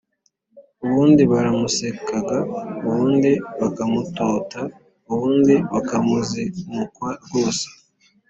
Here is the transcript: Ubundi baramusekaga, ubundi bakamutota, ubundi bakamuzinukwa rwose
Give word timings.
Ubundi 0.85 1.21
baramusekaga, 1.31 2.37
ubundi 2.87 3.31
bakamutota, 3.59 4.59
ubundi 5.13 5.53
bakamuzinukwa 5.71 7.09
rwose 7.23 7.65